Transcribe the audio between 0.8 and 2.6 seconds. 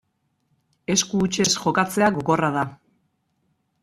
Esku hutsez jokatzea gogorra